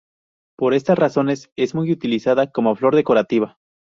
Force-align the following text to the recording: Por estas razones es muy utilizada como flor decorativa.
Por 0.57 0.73
estas 0.73 0.97
razones 0.97 1.51
es 1.55 1.75
muy 1.75 1.91
utilizada 1.91 2.49
como 2.49 2.75
flor 2.75 2.95
decorativa. 2.95 3.59